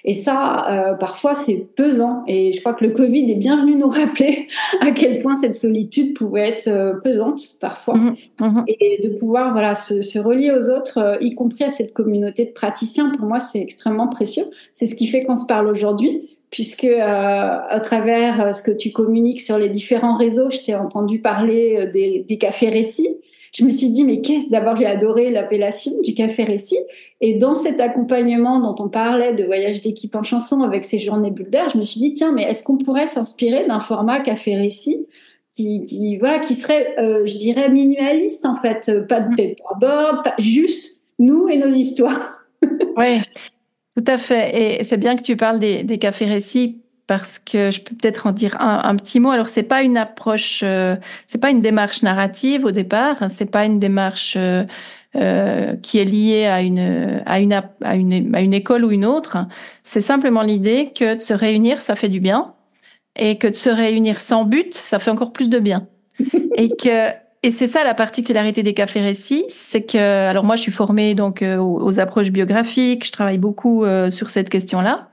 [0.08, 2.24] Et ça, euh, parfois, c'est pesant.
[2.28, 4.48] Et je crois que le Covid est bien venu nous rappeler
[4.80, 7.96] à quel point cette solitude pouvait être euh, pesante parfois.
[7.96, 8.64] Mmh, mmh.
[8.68, 12.46] Et de pouvoir voilà se, se relier aux autres, euh, y compris à cette communauté
[12.46, 14.46] de praticiens, pour moi, c'est extrêmement précieux.
[14.72, 18.92] C'est ce qui fait qu'on se parle aujourd'hui puisque euh, à travers ce que tu
[18.92, 23.18] communiques sur les différents réseaux, je t'ai entendu parler des, des cafés récits
[23.56, 26.78] je me suis dit, mais qu'est-ce D'abord, j'ai adoré l'appellation du café récit.
[27.22, 31.32] Et dans cet accompagnement dont on parlait de voyage d'équipe en chanson avec ces journées
[31.32, 34.58] bulles d'air, je me suis dit, tiens, mais est-ce qu'on pourrait s'inspirer d'un format café
[34.58, 35.08] récit
[35.56, 40.36] qui, qui, voilà, qui serait, euh, je dirais, minimaliste en fait, pas de paperboard, pas,
[40.38, 42.38] juste nous et nos histoires.
[42.98, 43.22] oui,
[43.96, 44.80] tout à fait.
[44.80, 48.28] Et c'est bien que tu parles des, des cafés récits parce que je peux peut-être
[48.28, 49.32] en dire un, un, petit mot.
[49.32, 50.96] Alors c'est pas une approche, euh,
[51.28, 54.64] c'est pas une démarche narrative au départ, c'est pas une démarche euh,
[55.16, 59.06] euh, qui est liée à une, à une à une à une école ou une
[59.06, 59.38] autre.
[59.84, 62.54] C'est simplement l'idée que de se réunir ça fait du bien
[63.18, 65.88] et que de se réunir sans but ça fait encore plus de bien
[66.58, 67.12] et que
[67.46, 71.14] et c'est ça la particularité des cafés récits, c'est que alors moi je suis formée
[71.14, 75.12] donc euh, aux, approches biographiques, je travaille beaucoup euh, sur cette question-là.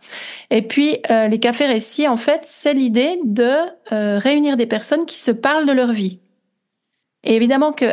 [0.48, 3.52] Et puis euh, les cafés récits en fait, c'est l'idée de
[3.90, 6.20] réunir des personnes qui se parlent de leur vie.
[7.22, 7.84] Et évidemment que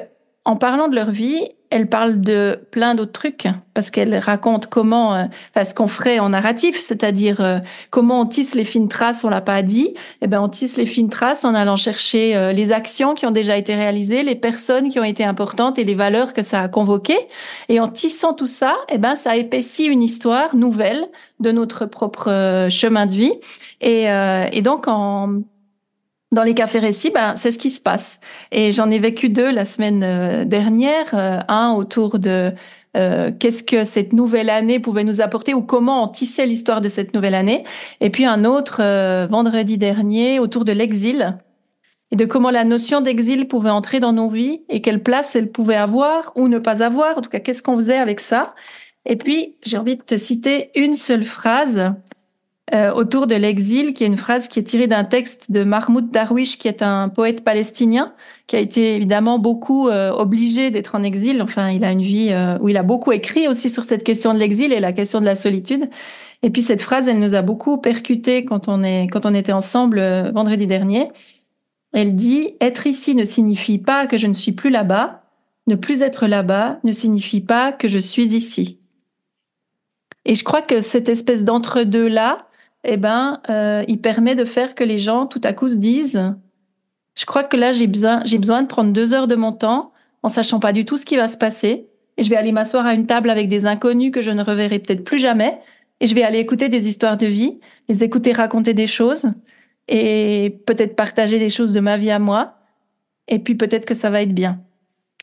[0.45, 5.13] en parlant de leur vie, elle parle de plein d'autres trucs parce qu'elle raconte comment,
[5.13, 7.59] euh, enfin, ce qu'on ferait en narratif, c'est-à-dire euh,
[7.91, 9.23] comment on tisse les fines traces.
[9.23, 9.93] On l'a pas dit.
[10.21, 13.31] Eh ben, on tisse les fines traces en allant chercher euh, les actions qui ont
[13.31, 16.67] déjà été réalisées, les personnes qui ont été importantes et les valeurs que ça a
[16.67, 17.19] convoquées.
[17.69, 21.05] Et en tissant tout ça, eh ben, ça épaissit une histoire nouvelle
[21.39, 23.33] de notre propre chemin de vie.
[23.81, 24.07] Et,
[24.51, 25.41] et donc en
[26.31, 28.19] dans les cafés récits, ben, c'est ce qui se passe.
[28.51, 31.07] Et j'en ai vécu deux la semaine euh, dernière.
[31.13, 32.53] Euh, un autour de
[32.97, 36.87] euh, qu'est-ce que cette nouvelle année pouvait nous apporter ou comment on tissait l'histoire de
[36.87, 37.63] cette nouvelle année.
[38.01, 38.81] Et puis un autre
[39.27, 41.37] vendredi dernier autour de l'exil
[42.11, 45.51] et de comment la notion d'exil pouvait entrer dans nos vies et quelle place elle
[45.51, 47.19] pouvait avoir ou ne pas avoir.
[47.19, 48.55] En tout cas, qu'est-ce qu'on faisait avec ça?
[49.05, 51.93] Et puis, j'ai envie de te citer une seule phrase
[52.73, 56.11] euh, autour de l'exil, qui est une phrase qui est tirée d'un texte de Mahmoud
[56.11, 58.13] Darwish, qui est un poète palestinien,
[58.47, 61.41] qui a été évidemment beaucoup euh, obligé d'être en exil.
[61.41, 64.33] Enfin, il a une vie euh, où il a beaucoup écrit aussi sur cette question
[64.33, 65.89] de l'exil et la question de la solitude.
[66.43, 69.51] Et puis cette phrase, elle nous a beaucoup percuté quand on est quand on était
[69.51, 69.99] ensemble
[70.33, 71.09] vendredi dernier.
[71.91, 75.23] Elle dit être ici ne signifie pas que je ne suis plus là-bas.
[75.67, 78.79] Ne plus être là-bas ne signifie pas que je suis ici.
[80.25, 82.45] Et je crois que cette espèce d'entre-deux là,
[82.83, 86.33] eh ben, euh, il permet de faire que les gens tout à coup se disent,
[87.15, 89.91] je crois que là j'ai besoin, j'ai besoin de prendre deux heures de mon temps
[90.23, 91.87] en sachant pas du tout ce qui va se passer,
[92.17, 94.79] et je vais aller m'asseoir à une table avec des inconnus que je ne reverrai
[94.79, 95.59] peut-être plus jamais,
[96.01, 99.31] et je vais aller écouter des histoires de vie, les écouter raconter des choses,
[99.87, 102.55] et peut-être partager des choses de ma vie à moi,
[103.27, 104.61] et puis peut-être que ça va être bien.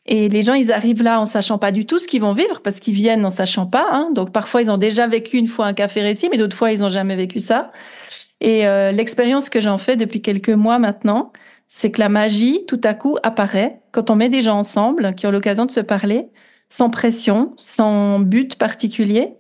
[0.09, 2.61] Et les gens, ils arrivent là en sachant pas du tout ce qu'ils vont vivre
[2.63, 3.89] parce qu'ils viennent en sachant pas.
[3.91, 4.11] Hein.
[4.15, 6.85] Donc parfois, ils ont déjà vécu une fois un café récit, mais d'autres fois, ils
[6.85, 7.73] ont jamais vécu ça.
[8.41, 11.33] Et euh, l'expérience que j'en fais depuis quelques mois maintenant,
[11.69, 15.27] c'est que la magie, tout à coup, apparaît quand on met des gens ensemble qui
[15.27, 16.29] ont l'occasion de se parler,
[16.69, 19.35] sans pression, sans but particulier,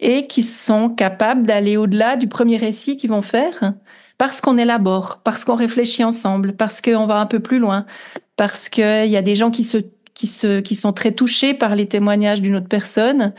[0.00, 3.74] et qui sont capables d'aller au-delà du premier récit qu'ils vont faire,
[4.18, 7.86] parce qu'on élabore, parce qu'on réfléchit ensemble, parce qu'on va un peu plus loin,
[8.36, 9.78] parce qu'il y a des gens qui se
[10.20, 13.32] qui, se, qui sont très touchés par les témoignages d'une autre personne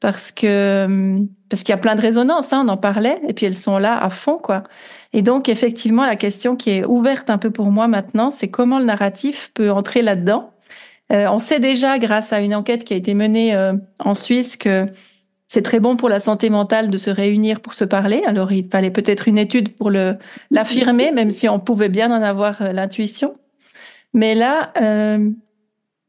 [0.00, 1.18] parce que
[1.48, 3.78] parce qu'il y a plein de résonances, hein, on en parlait, et puis elles sont
[3.78, 4.64] là à fond, quoi.
[5.12, 8.80] Et donc effectivement, la question qui est ouverte un peu pour moi maintenant, c'est comment
[8.80, 10.50] le narratif peut entrer là-dedans.
[11.12, 14.56] Euh, on sait déjà, grâce à une enquête qui a été menée euh, en Suisse,
[14.56, 14.86] que
[15.46, 18.22] c'est très bon pour la santé mentale de se réunir pour se parler.
[18.26, 20.16] Alors il fallait peut-être une étude pour le
[20.50, 23.36] l'affirmer, même si on pouvait bien en avoir euh, l'intuition.
[24.12, 24.72] Mais là,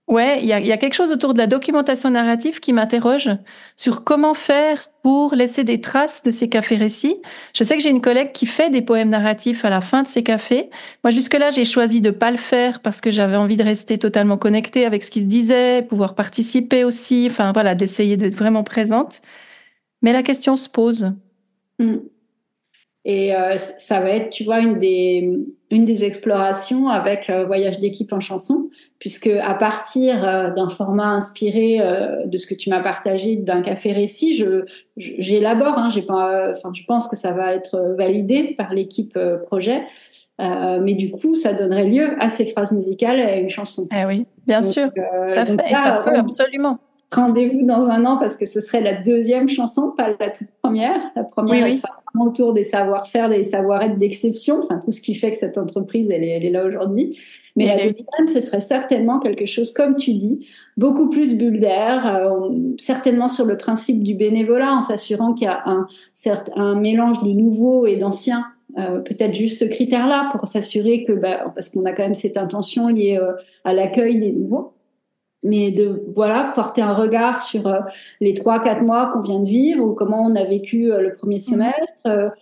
[0.08, 3.32] Ouais, il y a, y a, quelque chose autour de la documentation narrative qui m'interroge
[3.76, 7.18] sur comment faire pour laisser des traces de ces cafés récits.
[7.56, 10.08] Je sais que j'ai une collègue qui fait des poèmes narratifs à la fin de
[10.08, 10.70] ces cafés.
[11.04, 14.38] Moi, jusque-là, j'ai choisi de pas le faire parce que j'avais envie de rester totalement
[14.38, 19.22] connectée avec ce qui se disait, pouvoir participer aussi, enfin voilà, d'essayer d'être vraiment présente.
[20.04, 21.14] Mais la question se pose.
[21.80, 21.98] Mm.
[23.06, 25.32] Et euh, ça va être, tu vois, une des,
[25.70, 31.10] une des explorations avec euh, Voyage d'équipe en chanson, puisque à partir euh, d'un format
[31.10, 34.66] inspiré euh, de ce que tu m'as partagé d'un café récit, je,
[34.98, 35.78] j'élabore.
[35.78, 39.84] Hein, j'ai pas, enfin, je pense que ça va être validé par l'équipe projet.
[40.40, 43.88] mais du coup, ça donnerait lieu à ces phrases musicales et à une chanson.
[43.96, 44.88] Eh oui, bien sûr.
[44.88, 46.80] donc et ça peut absolument
[47.12, 51.00] rendez-vous dans un an parce que ce serait la deuxième chanson, pas la toute première.
[51.16, 55.32] La première, sera vraiment autour des savoir-faire, des savoir-être d'exception, enfin, tout ce qui fait
[55.32, 57.18] que cette entreprise, elle est, elle est là aujourd'hui.
[57.56, 62.06] Mais la deuxième, ce serait certainement quelque chose, comme tu dis, beaucoup plus bulle d'air,
[62.06, 66.76] euh, certainement sur le principe du bénévolat, en s'assurant qu'il y a un, certes, un
[66.76, 68.44] mélange de nouveaux et d'anciens
[68.78, 72.36] euh, peut-être juste ce critère-là pour s'assurer que, bah, parce qu'on a quand même cette
[72.36, 73.32] intention liée euh,
[73.64, 74.74] à l'accueil des nouveaux,
[75.44, 77.80] mais de voilà porter un regard sur euh,
[78.20, 81.36] les trois quatre mois qu'on vient de vivre ou comment on a vécu le premier
[81.36, 81.42] mhm.
[81.42, 82.34] semestre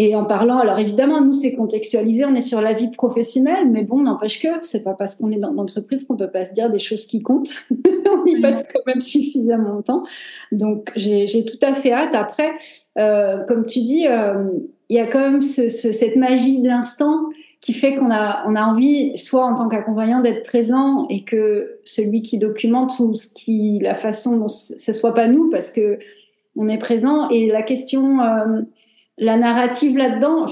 [0.00, 3.82] et en parlant alors évidemment nous c'est contextualisé on est sur la vie professionnelle mais
[3.82, 6.70] bon n'empêche que c'est pas parce qu'on est dans l'entreprise qu'on peut pas se dire
[6.70, 7.50] des choses qui comptent.
[8.10, 10.02] On y passe quand même suffisamment de temps.
[10.50, 12.14] Donc j'ai tout à fait hâte.
[12.14, 12.52] Après
[12.96, 14.06] comme tu dis
[14.88, 17.28] il y a quand même ce, ce, cette magie de l'instant
[17.60, 21.80] qui fait qu'on a, on a envie, soit en tant qu'accompagnant, d'être présent et que
[21.84, 25.98] celui qui documente ou ce qui, la façon dont ce soit pas nous, parce que
[26.56, 27.28] on est présent.
[27.30, 28.62] Et la question, euh,
[29.18, 30.46] la narrative là-dedans,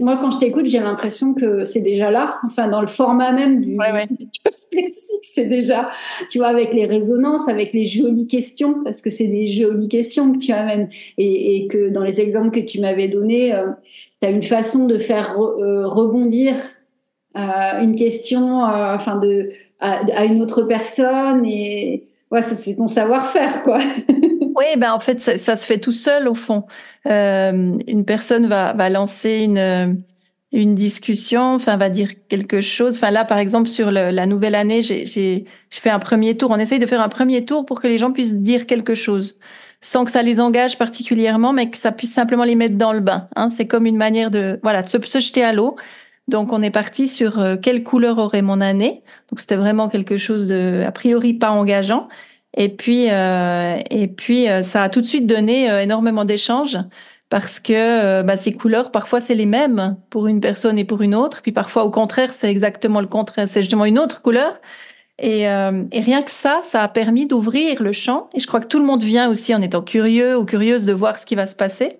[0.00, 2.36] moi, quand je t'écoute, j'ai l'impression que c'est déjà là.
[2.44, 4.06] Enfin, dans le format même du ouais, ouais.
[5.22, 5.90] c'est déjà,
[6.30, 10.32] tu vois, avec les résonances, avec les jolies questions, parce que c'est des jolies questions
[10.32, 13.66] que tu amènes, et, et que dans les exemples que tu m'avais donnés, euh,
[14.22, 16.54] tu as une façon de faire euh, rebondir
[17.36, 19.50] euh, une question, euh, enfin de
[19.80, 23.80] à, à, une autre personne, et ouais, c'est ton savoir-faire, quoi.
[24.56, 26.64] oui, ben en fait, ça, se fait tout seul au fond.
[27.06, 30.04] Euh, une personne va, va lancer une
[30.54, 32.96] une discussion, enfin va dire quelque chose.
[32.96, 36.50] Enfin là, par exemple, sur la nouvelle année, j'ai fait un premier tour.
[36.52, 39.36] On essaye de faire un premier tour pour que les gens puissent dire quelque chose,
[39.80, 43.00] sans que ça les engage particulièrement, mais que ça puisse simplement les mettre dans le
[43.00, 43.28] bain.
[43.34, 43.50] Hein.
[43.50, 45.76] C'est comme une manière de voilà de se, jeter à l'eau.
[46.28, 49.02] Donc on est parti sur euh, quelle couleur aurait mon année.
[49.30, 52.08] Donc c'était vraiment quelque chose de a priori pas engageant.
[52.56, 56.78] Et puis euh, et puis euh, ça a tout de suite donné énormément d'échanges
[57.34, 61.02] parce que euh, bah, ces couleurs, parfois, c'est les mêmes pour une personne et pour
[61.02, 61.42] une autre.
[61.42, 63.48] Puis parfois, au contraire, c'est exactement le contraire.
[63.48, 64.60] C'est justement une autre couleur.
[65.18, 68.30] Et, euh, et, rien que ça, ça a permis d'ouvrir le champ.
[68.34, 70.92] Et je crois que tout le monde vient aussi en étant curieux ou curieuse de
[70.92, 71.98] voir ce qui va se passer.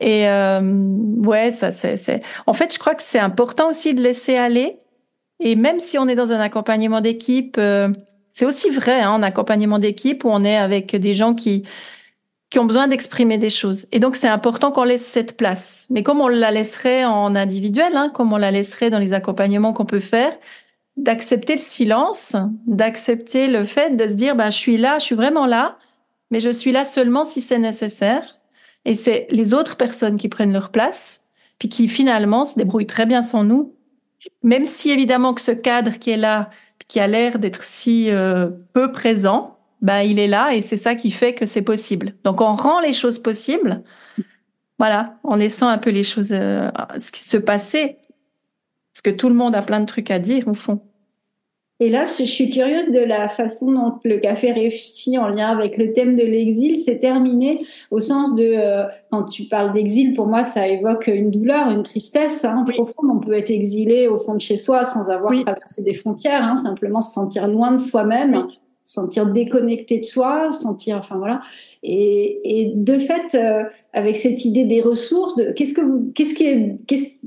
[0.00, 2.22] Et euh, ouais, ça, c'est.
[2.46, 4.78] En fait, je crois que c'est important aussi de laisser aller.
[5.40, 7.90] Et même si on est dans un accompagnement d'équipe, euh,
[8.32, 11.64] c'est aussi vrai hein, en accompagnement d'équipe où on est avec des gens qui
[12.50, 13.86] qui ont besoin d'exprimer des choses.
[13.92, 15.86] Et donc, c'est important qu'on laisse cette place.
[15.88, 19.72] Mais comme on la laisserait en individuel, hein, comme on la laisserait dans les accompagnements
[19.72, 20.36] qu'on peut faire,
[20.96, 22.34] d'accepter le silence,
[22.66, 25.78] d'accepter le fait de se dire, bah, je suis là, je suis vraiment là,
[26.32, 28.40] mais je suis là seulement si c'est nécessaire.
[28.84, 31.20] Et c'est les autres personnes qui prennent leur place,
[31.58, 33.74] puis qui finalement se débrouillent très bien sans nous.
[34.42, 36.50] Même si évidemment que ce cadre qui est là,
[36.90, 40.96] qui a l'air d'être si euh, peu présent, bah, il est là et c'est ça
[40.96, 42.14] qui fait que c'est possible.
[42.24, 43.84] Donc on rend les choses possibles,
[44.76, 47.98] voilà, en laissant un peu les choses, euh, ce qui se passait,
[48.92, 50.82] parce que tout le monde a plein de trucs à dire au fond.
[51.82, 55.78] Et là, je suis curieuse de la façon dont le café réussit en lien avec
[55.78, 56.76] le thème de l'exil.
[56.76, 61.30] C'est terminé au sens de, euh, quand tu parles d'exil, pour moi, ça évoque une
[61.30, 63.10] douleur, une tristesse hein, profonde.
[63.10, 66.54] On peut être exilé au fond de chez soi sans avoir traversé des frontières, hein,
[66.54, 68.46] simplement se sentir loin de soi-même
[68.82, 71.40] sentir déconnecté de soi, sentir, enfin voilà.
[71.82, 73.62] Et, et de fait, euh,
[73.92, 77.24] avec cette idée des ressources, de, qu'est-ce que vous, qu'est-ce qui est, qu'est-ce,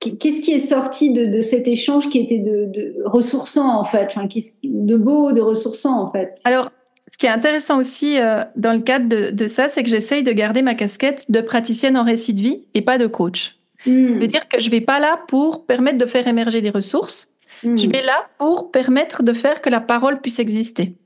[0.00, 4.06] qu'est-ce qui est sorti de, de, cet échange qui était de, de ressourçant en fait,
[4.06, 4.28] enfin,
[4.64, 6.34] de beau, de ressourçant en fait?
[6.44, 6.70] Alors,
[7.12, 10.22] ce qui est intéressant aussi euh, dans le cadre de, de ça, c'est que j'essaye
[10.22, 13.56] de garder ma casquette de praticienne en récit de vie et pas de coach.
[13.84, 17.32] Je veux dire que je vais pas là pour permettre de faire émerger des ressources.
[17.62, 17.92] Je hmm.
[17.92, 20.96] vais là pour permettre de faire que la parole puisse exister.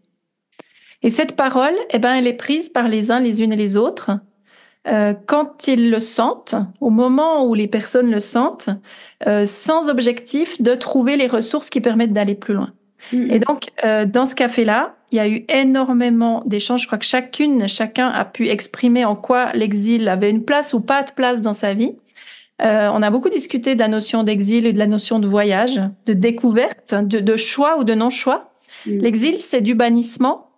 [1.02, 3.76] Et cette parole, eh ben, elle est prise par les uns, les unes et les
[3.76, 4.12] autres.
[4.88, 8.70] Euh, quand ils le sentent, au moment où les personnes le sentent,
[9.26, 12.72] euh, sans objectif de trouver les ressources qui permettent d'aller plus loin.
[13.12, 13.30] Hmm.
[13.30, 16.82] Et donc, euh, dans ce café-là, il y a eu énormément d'échanges.
[16.82, 20.80] Je crois que chacune, chacun a pu exprimer en quoi l'exil avait une place ou
[20.80, 21.96] pas de place dans sa vie.
[22.62, 25.80] Euh, on a beaucoup discuté de la notion d'exil et de la notion de voyage,
[26.06, 28.52] de découverte, de, choix ou de non-choix.
[28.86, 28.98] Mm.
[28.98, 30.50] L'exil, c'est du bannissement,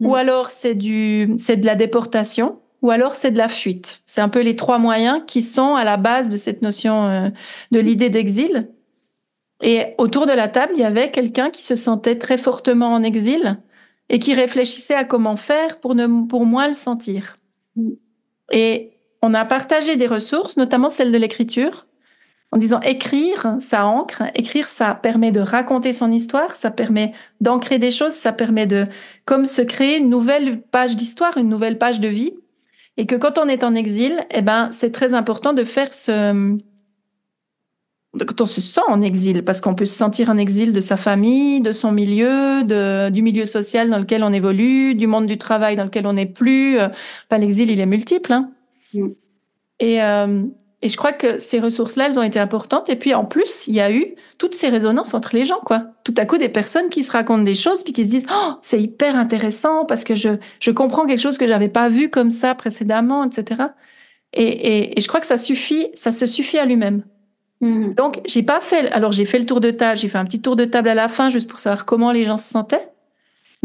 [0.00, 0.14] ou mm.
[0.14, 4.04] alors c'est du, c'est de la déportation, ou alors c'est de la fuite.
[4.06, 7.30] C'est un peu les trois moyens qui sont à la base de cette notion euh,
[7.72, 8.70] de l'idée d'exil.
[9.60, 13.02] Et autour de la table, il y avait quelqu'un qui se sentait très fortement en
[13.02, 13.58] exil
[14.08, 17.34] et qui réfléchissait à comment faire pour ne, pour moins le sentir.
[18.52, 21.88] Et on a partagé des ressources, notamment celle de l'écriture,
[22.52, 27.80] en disant écrire, ça ancre, écrire, ça permet de raconter son histoire, ça permet d'ancrer
[27.80, 28.84] des choses, ça permet de,
[29.24, 32.34] comme se créer une nouvelle page d'histoire, une nouvelle page de vie.
[32.96, 36.58] Et que quand on est en exil, eh ben, c'est très important de faire ce,
[38.24, 40.96] quand on se sent en exil, parce qu'on peut se sentir en exil de sa
[40.96, 45.36] famille, de son milieu, de, du milieu social dans lequel on évolue, du monde du
[45.36, 46.78] travail dans lequel on n'est plus.
[46.78, 48.32] Enfin, l'exil, il est multiple.
[48.32, 48.50] Hein.
[48.94, 49.08] Mm.
[49.80, 50.44] Et, euh,
[50.86, 52.88] et je crois que ces ressources-là, elles ont été importantes.
[52.88, 55.82] Et puis en plus, il y a eu toutes ces résonances entre les gens, quoi.
[56.04, 58.52] Tout à coup, des personnes qui se racontent des choses puis qui se disent, oh,
[58.62, 60.28] c'est hyper intéressant parce que je
[60.60, 63.62] je comprends quelque chose que j'avais pas vu comme ça précédemment, etc.
[64.32, 67.02] Et, et, et je crois que ça suffit, ça se suffit à lui-même.
[67.62, 67.94] Mm.
[67.94, 68.88] Donc j'ai pas fait.
[68.92, 70.94] Alors j'ai fait le tour de table, j'ai fait un petit tour de table à
[70.94, 72.90] la fin juste pour savoir comment les gens se sentaient.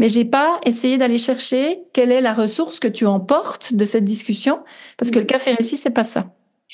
[0.00, 4.04] Mais j'ai pas essayé d'aller chercher quelle est la ressource que tu emportes de cette
[4.04, 4.58] discussion,
[4.96, 6.26] parce que le café récit, c'est pas ça.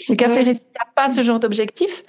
[0.09, 2.03] Le café récit n'a pas ce genre d'objectif.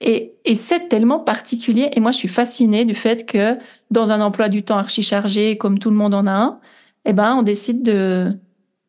[0.00, 1.88] Et, et c'est tellement particulier.
[1.94, 3.56] Et moi, je suis fascinée du fait que
[3.90, 6.60] dans un emploi du temps archi chargé, comme tout le monde en a un,
[7.04, 8.32] eh ben, on décide de,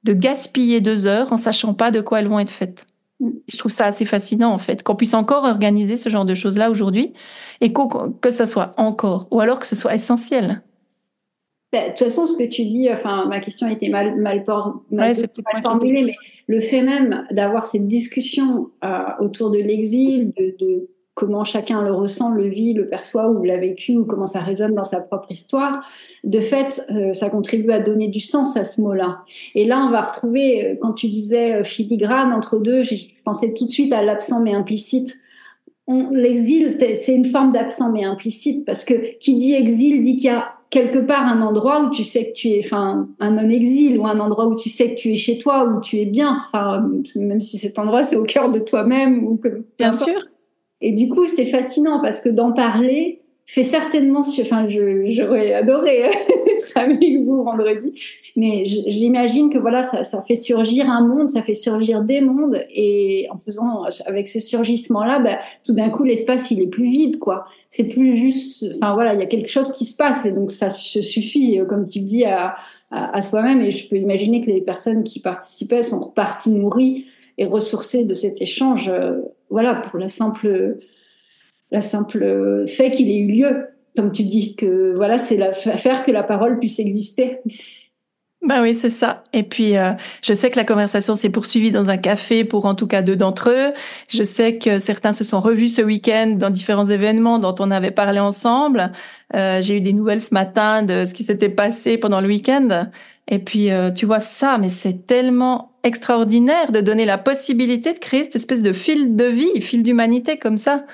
[0.04, 2.86] de gaspiller deux heures en sachant pas de quoi elles vont être faites.
[3.48, 6.70] Je trouve ça assez fascinant, en fait, qu'on puisse encore organiser ce genre de choses-là
[6.70, 7.14] aujourd'hui
[7.62, 10.62] et que ça soit encore, ou alors que ce soit essentiel.
[11.74, 14.44] Bah, de toute façon, ce que tu dis, enfin, ma question était mal, mal,
[14.90, 15.16] mal,
[15.66, 16.16] formulée, mais
[16.48, 21.92] le fait même d'avoir cette discussion euh, autour de l'exil, de, de, comment chacun le
[21.92, 25.30] ressent, le vit, le perçoit ou l'a vécu ou comment ça résonne dans sa propre
[25.30, 25.86] histoire,
[26.24, 29.24] de fait, euh, ça contribue à donner du sens à ce mot-là.
[29.54, 32.96] Et là, on va retrouver, euh, quand tu disais filigrane entre deux, je
[33.26, 35.18] pensais tout de suite à l'absent mais implicite.
[36.12, 40.30] L'exil, c'est une forme d'absent mais implicite parce que qui dit exil dit qu'il y
[40.30, 44.06] a quelque part un endroit où tu sais que tu es, enfin, un non-exil ou
[44.06, 46.90] un endroit où tu sais que tu es chez toi, où tu es bien, enfin,
[47.16, 49.66] même si cet endroit c'est au cœur de toi-même ou que.
[49.78, 50.20] Bien sûr.
[50.82, 56.02] Et du coup, c'est fascinant parce que d'en parler fait certainement, enfin, j'aurais adoré
[56.56, 57.94] être avec vous vendredi,
[58.36, 62.62] mais j'imagine que voilà, ça, ça, fait surgir un monde, ça fait surgir des mondes,
[62.70, 67.20] et en faisant, avec ce surgissement-là, bah, tout d'un coup, l'espace il est plus vide,
[67.20, 67.46] quoi.
[67.70, 70.52] C'est plus juste, enfin voilà, il y a quelque chose qui se passe, et donc
[70.52, 72.58] ça se suffit, comme tu dis, à,
[72.92, 77.06] à, soi-même, et je peux imaginer que les personnes qui participaient sont reparties nourries
[77.38, 80.78] et ressourcées de cet échange, euh, voilà, pour la simple
[81.72, 86.12] la simple fait qu'il ait eu lieu, comme tu dis, que voilà, c'est faire que
[86.12, 87.40] la parole puisse exister.
[88.44, 89.24] Ben oui, c'est ça.
[89.34, 92.76] Et puis, euh, je sais que la conversation s'est poursuivie dans un café pour en
[92.76, 93.74] tout cas deux d'entre eux.
[94.08, 97.92] Je sais que certains se sont revus ce week-end dans différents événements dont on avait
[97.92, 98.92] parlé ensemble.
[99.36, 102.90] Euh, J'ai eu des nouvelles ce matin de ce qui s'était passé pendant le week-end.
[103.28, 108.00] Et puis, euh, tu vois ça, mais c'est tellement extraordinaire de donner la possibilité de
[108.00, 110.86] créer cette espèce de fil de vie, fil d'humanité comme ça.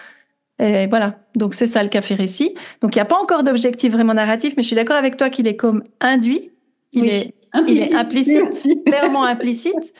[0.60, 2.56] Et voilà, donc c'est ça le café récit.
[2.82, 5.30] Donc il n'y a pas encore d'objectif vraiment narratif, mais je suis d'accord avec toi
[5.30, 6.51] qu'il est comme induit,
[6.91, 9.93] il, est, implicite, il est implicite, clairement implicite.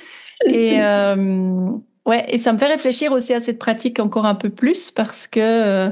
[0.45, 1.72] Et euh,
[2.06, 5.28] ouais, et ça me fait réfléchir aussi à cette pratique encore un peu plus parce
[5.28, 5.89] que euh,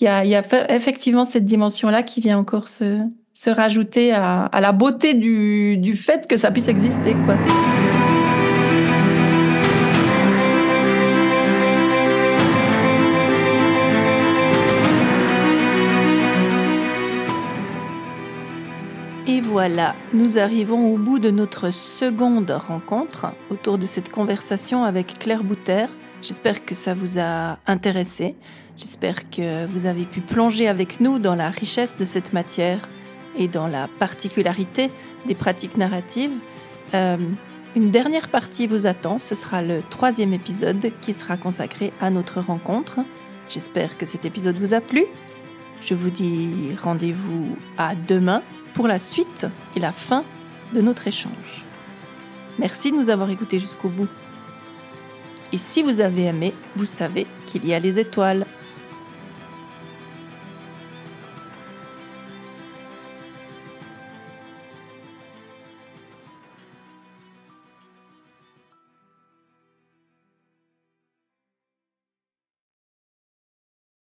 [0.00, 0.42] il y, a, y, a,
[0.74, 2.98] effectivement cette dimension-là qui vient encore se,
[3.32, 7.36] se rajouter à, à la beauté du, du fait que ça puisse exister, quoi.
[19.64, 25.44] Voilà, nous arrivons au bout de notre seconde rencontre autour de cette conversation avec Claire
[25.44, 25.86] Bouter.
[26.20, 28.34] J'espère que ça vous a intéressé.
[28.76, 32.88] J'espère que vous avez pu plonger avec nous dans la richesse de cette matière
[33.38, 34.90] et dans la particularité
[35.28, 36.36] des pratiques narratives.
[36.94, 37.16] Euh,
[37.76, 42.40] une dernière partie vous attend, ce sera le troisième épisode qui sera consacré à notre
[42.40, 42.98] rencontre.
[43.48, 45.04] J'espère que cet épisode vous a plu.
[45.80, 46.50] Je vous dis
[46.82, 48.42] rendez-vous à demain
[48.74, 49.46] pour la suite
[49.76, 50.24] et la fin
[50.72, 51.64] de notre échange.
[52.58, 54.08] Merci de nous avoir écoutés jusqu'au bout.
[55.52, 58.46] Et si vous avez aimé, vous savez qu'il y a les étoiles.